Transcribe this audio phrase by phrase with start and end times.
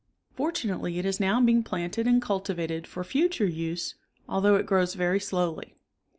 [0.33, 3.93] Fortunately it is now being planted and cultivated for future use
[4.27, 5.75] although it grows very slowly.